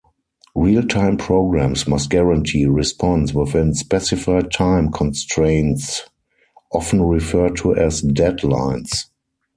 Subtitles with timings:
[0.55, 6.09] Real-time programs must guarantee response within specified time constraints,
[6.73, 8.89] often referred to as "deadlines".